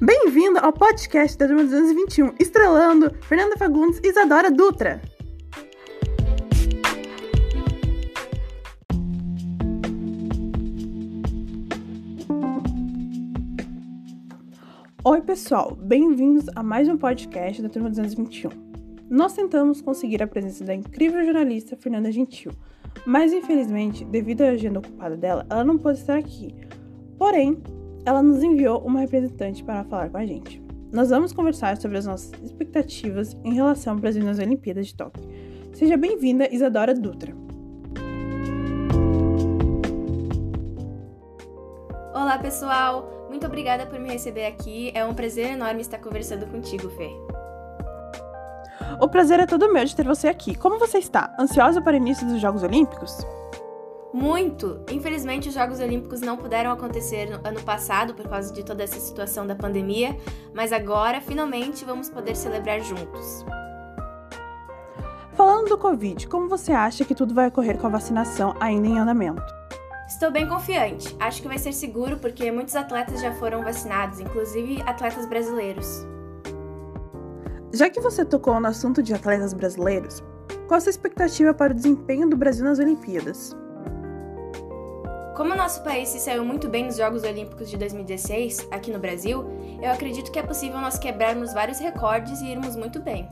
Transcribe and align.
Bem-vindo 0.00 0.60
ao 0.60 0.72
podcast 0.72 1.36
da 1.36 1.48
Turma 1.48 1.64
221, 1.64 2.36
estrelando 2.38 3.12
Fernanda 3.22 3.56
Fagundes 3.56 3.98
e 4.04 4.06
Isadora 4.06 4.48
Dutra. 4.48 5.02
Oi, 15.02 15.20
pessoal, 15.22 15.74
bem-vindos 15.74 16.46
a 16.54 16.62
mais 16.62 16.88
um 16.88 16.96
podcast 16.96 17.60
da 17.60 17.68
Turma 17.68 17.88
221. 17.88 18.50
Nós 19.10 19.32
tentamos 19.32 19.80
conseguir 19.80 20.22
a 20.22 20.28
presença 20.28 20.62
da 20.64 20.76
incrível 20.76 21.24
jornalista 21.24 21.76
Fernanda 21.76 22.12
Gentil, 22.12 22.52
mas 23.04 23.32
infelizmente, 23.32 24.04
devido 24.04 24.42
à 24.42 24.50
agenda 24.50 24.78
ocupada 24.78 25.16
dela, 25.16 25.44
ela 25.50 25.64
não 25.64 25.76
pôde 25.76 25.98
estar 25.98 26.16
aqui. 26.16 26.54
Porém, 27.18 27.60
ela 28.04 28.22
nos 28.22 28.42
enviou 28.42 28.80
uma 28.80 29.00
representante 29.00 29.62
para 29.62 29.84
falar 29.84 30.10
com 30.10 30.16
a 30.16 30.26
gente. 30.26 30.62
Nós 30.92 31.10
vamos 31.10 31.32
conversar 31.32 31.76
sobre 31.76 31.98
as 31.98 32.06
nossas 32.06 32.32
expectativas 32.42 33.36
em 33.44 33.54
relação 33.54 33.94
ao 33.94 33.98
Brasil 33.98 34.24
nas 34.24 34.38
Olimpíadas 34.38 34.86
de 34.86 34.94
Tóquio. 34.94 35.22
Seja 35.74 35.96
bem-vinda, 35.96 36.52
Isadora 36.52 36.94
Dutra. 36.94 37.34
Olá, 42.14 42.38
pessoal! 42.38 43.26
Muito 43.28 43.46
obrigada 43.46 43.86
por 43.86 44.00
me 44.00 44.08
receber 44.08 44.46
aqui. 44.46 44.90
É 44.94 45.04
um 45.04 45.14
prazer 45.14 45.52
enorme 45.52 45.82
estar 45.82 45.98
conversando 45.98 46.46
contigo, 46.46 46.88
Fê. 46.90 47.10
O 49.00 49.08
prazer 49.08 49.38
é 49.38 49.46
todo 49.46 49.72
meu 49.72 49.84
de 49.84 49.94
ter 49.94 50.04
você 50.04 50.26
aqui. 50.26 50.54
Como 50.54 50.78
você 50.78 50.98
está? 50.98 51.36
Ansiosa 51.38 51.80
para 51.80 51.92
o 51.92 51.96
início 51.96 52.26
dos 52.26 52.40
Jogos 52.40 52.62
Olímpicos? 52.62 53.18
Muito! 54.12 54.80
Infelizmente, 54.90 55.48
os 55.48 55.54
Jogos 55.54 55.80
Olímpicos 55.80 56.20
não 56.20 56.36
puderam 56.36 56.72
acontecer 56.72 57.28
no 57.28 57.46
ano 57.46 57.62
passado 57.62 58.14
por 58.14 58.26
causa 58.26 58.52
de 58.52 58.64
toda 58.64 58.82
essa 58.82 58.98
situação 58.98 59.46
da 59.46 59.54
pandemia, 59.54 60.16
mas 60.54 60.72
agora, 60.72 61.20
finalmente, 61.20 61.84
vamos 61.84 62.08
poder 62.08 62.34
celebrar 62.34 62.80
juntos. 62.80 63.44
Falando 65.34 65.68
do 65.68 65.78
Covid, 65.78 66.26
como 66.26 66.48
você 66.48 66.72
acha 66.72 67.04
que 67.04 67.14
tudo 67.14 67.34
vai 67.34 67.48
ocorrer 67.48 67.78
com 67.78 67.86
a 67.86 67.90
vacinação 67.90 68.54
ainda 68.58 68.88
em 68.88 68.98
andamento? 68.98 69.42
Estou 70.08 70.32
bem 70.32 70.48
confiante. 70.48 71.14
Acho 71.20 71.42
que 71.42 71.48
vai 71.48 71.58
ser 71.58 71.72
seguro 71.72 72.16
porque 72.16 72.50
muitos 72.50 72.74
atletas 72.74 73.20
já 73.20 73.32
foram 73.34 73.62
vacinados, 73.62 74.20
inclusive 74.20 74.82
atletas 74.86 75.26
brasileiros. 75.26 76.06
Já 77.74 77.90
que 77.90 78.00
você 78.00 78.24
tocou 78.24 78.58
no 78.58 78.68
assunto 78.68 79.02
de 79.02 79.12
atletas 79.12 79.52
brasileiros, 79.52 80.24
qual 80.66 80.78
a 80.78 80.80
sua 80.80 80.90
expectativa 80.90 81.52
para 81.52 81.72
o 81.72 81.76
desempenho 81.76 82.28
do 82.28 82.36
Brasil 82.36 82.64
nas 82.64 82.78
Olimpíadas? 82.78 83.54
Como 85.38 85.54
o 85.54 85.56
nosso 85.56 85.84
país 85.84 86.08
se 86.08 86.18
saiu 86.18 86.44
muito 86.44 86.68
bem 86.68 86.86
nos 86.86 86.96
Jogos 86.96 87.22
Olímpicos 87.22 87.70
de 87.70 87.76
2016, 87.76 88.66
aqui 88.72 88.90
no 88.90 88.98
Brasil, 88.98 89.44
eu 89.80 89.88
acredito 89.88 90.32
que 90.32 90.38
é 90.40 90.42
possível 90.42 90.80
nós 90.80 90.98
quebrarmos 90.98 91.54
vários 91.54 91.78
recordes 91.78 92.40
e 92.40 92.46
irmos 92.48 92.74
muito 92.74 93.00
bem. 93.00 93.28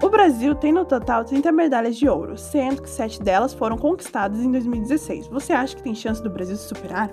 O 0.00 0.08
Brasil 0.08 0.54
tem 0.54 0.70
no 0.72 0.84
total 0.84 1.24
30 1.24 1.50
medalhas 1.50 1.96
de 1.96 2.08
ouro, 2.08 2.38
sendo 2.38 2.82
que 2.82 2.88
7 2.88 3.20
delas 3.20 3.52
foram 3.52 3.76
conquistadas 3.76 4.38
em 4.38 4.52
2016. 4.52 5.26
Você 5.26 5.52
acha 5.52 5.74
que 5.74 5.82
tem 5.82 5.92
chance 5.92 6.22
do 6.22 6.30
Brasil 6.30 6.54
se 6.54 6.68
superar? 6.68 7.10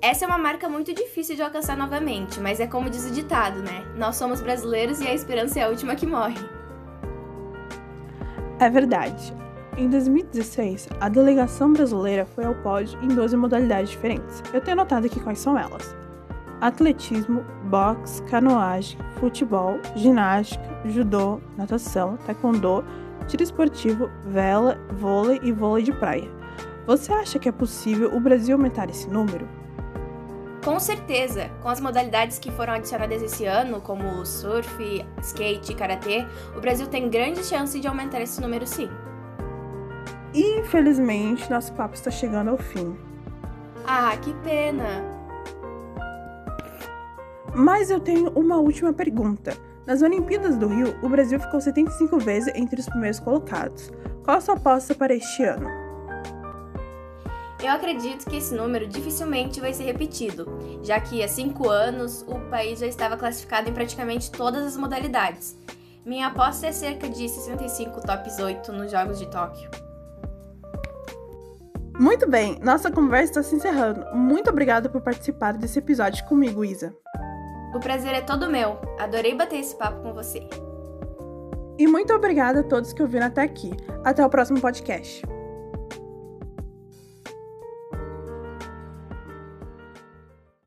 Essa 0.00 0.26
é 0.26 0.28
uma 0.28 0.38
marca 0.38 0.68
muito 0.68 0.94
difícil 0.94 1.34
de 1.34 1.42
alcançar 1.42 1.76
novamente, 1.76 2.38
mas 2.38 2.60
é 2.60 2.68
como 2.68 2.88
diz 2.88 3.04
o 3.04 3.12
ditado, 3.12 3.64
né? 3.64 3.84
Nós 3.96 4.14
somos 4.14 4.40
brasileiros 4.40 5.00
e 5.00 5.08
a 5.08 5.12
esperança 5.12 5.58
é 5.58 5.64
a 5.64 5.68
última 5.68 5.96
que 5.96 6.06
morre. 6.06 6.38
É 8.60 8.70
verdade. 8.70 9.47
Em 9.78 9.88
2016, 9.88 10.88
a 11.00 11.08
delegação 11.08 11.72
brasileira 11.72 12.26
foi 12.26 12.44
ao 12.44 12.54
pódio 12.56 13.00
em 13.00 13.06
12 13.06 13.36
modalidades 13.36 13.90
diferentes. 13.90 14.42
Eu 14.52 14.60
tenho 14.60 14.76
anotado 14.76 15.06
aqui 15.06 15.20
quais 15.20 15.38
são 15.38 15.56
elas: 15.56 15.94
atletismo, 16.60 17.44
boxe, 17.66 18.20
canoagem, 18.24 18.98
futebol, 19.20 19.78
ginástica, 19.94 20.64
judô, 20.84 21.40
natação, 21.56 22.16
taekwondo, 22.26 22.84
tiro 23.28 23.44
esportivo, 23.44 24.10
vela, 24.26 24.76
vôlei 24.90 25.38
e 25.44 25.52
vôlei 25.52 25.84
de 25.84 25.92
praia. 25.92 26.28
Você 26.84 27.12
acha 27.12 27.38
que 27.38 27.48
é 27.48 27.52
possível 27.52 28.12
o 28.12 28.18
Brasil 28.18 28.56
aumentar 28.56 28.90
esse 28.90 29.08
número? 29.08 29.46
Com 30.64 30.80
certeza, 30.80 31.50
com 31.62 31.68
as 31.68 31.80
modalidades 31.80 32.40
que 32.40 32.50
foram 32.50 32.72
adicionadas 32.72 33.22
esse 33.22 33.44
ano, 33.44 33.80
como 33.80 34.26
surf, 34.26 35.06
skate 35.22 35.70
e 35.70 35.74
karatê, 35.76 36.26
o 36.56 36.60
Brasil 36.60 36.88
tem 36.88 37.08
grande 37.08 37.44
chance 37.44 37.78
de 37.78 37.86
aumentar 37.86 38.20
esse 38.20 38.40
número 38.40 38.66
sim. 38.66 38.90
Infelizmente, 40.34 41.50
nosso 41.50 41.72
papo 41.72 41.94
está 41.94 42.10
chegando 42.10 42.50
ao 42.50 42.58
fim. 42.58 42.96
Ah, 43.86 44.16
que 44.16 44.34
pena! 44.44 45.02
Mas 47.54 47.90
eu 47.90 47.98
tenho 47.98 48.30
uma 48.30 48.56
última 48.56 48.92
pergunta. 48.92 49.56
Nas 49.86 50.02
Olimpíadas 50.02 50.56
do 50.58 50.68
Rio, 50.68 50.94
o 51.02 51.08
Brasil 51.08 51.40
ficou 51.40 51.60
75 51.60 52.18
vezes 52.18 52.54
entre 52.54 52.78
os 52.78 52.86
primeiros 52.86 53.18
colocados. 53.18 53.90
Qual 54.22 54.36
a 54.36 54.40
sua 54.40 54.54
aposta 54.54 54.94
para 54.94 55.14
este 55.14 55.42
ano? 55.44 55.66
Eu 57.60 57.72
acredito 57.72 58.28
que 58.28 58.36
esse 58.36 58.54
número 58.54 58.86
dificilmente 58.86 59.60
vai 59.60 59.72
ser 59.72 59.84
repetido, 59.84 60.46
já 60.82 61.00
que 61.00 61.24
há 61.24 61.26
cinco 61.26 61.68
anos 61.68 62.24
o 62.28 62.38
país 62.50 62.78
já 62.78 62.86
estava 62.86 63.16
classificado 63.16 63.68
em 63.68 63.72
praticamente 63.72 64.30
todas 64.30 64.64
as 64.64 64.76
modalidades. 64.76 65.56
Minha 66.04 66.28
aposta 66.28 66.66
é 66.66 66.72
cerca 66.72 67.08
de 67.08 67.28
65 67.28 68.00
tops 68.02 68.38
8 68.38 68.70
nos 68.72 68.92
Jogos 68.92 69.18
de 69.18 69.26
Tóquio. 69.26 69.87
Muito 71.98 72.30
bem, 72.30 72.58
nossa 72.62 72.92
conversa 72.92 73.40
está 73.40 73.42
se 73.42 73.56
encerrando. 73.56 74.06
Muito 74.14 74.48
obrigada 74.48 74.88
por 74.88 75.00
participar 75.00 75.54
desse 75.54 75.80
episódio 75.80 76.24
comigo, 76.26 76.64
Isa. 76.64 76.94
O 77.74 77.80
prazer 77.80 78.14
é 78.14 78.20
todo 78.20 78.48
meu. 78.48 78.78
Adorei 78.98 79.34
bater 79.34 79.58
esse 79.58 79.74
papo 79.76 80.02
com 80.02 80.14
você. 80.14 80.48
E 81.76 81.86
muito 81.86 82.12
obrigada 82.12 82.60
a 82.60 82.64
todos 82.64 82.92
que 82.92 83.02
ouviram 83.02 83.26
até 83.26 83.42
aqui. 83.42 83.72
Até 84.04 84.24
o 84.24 84.30
próximo 84.30 84.60
podcast. 84.60 85.22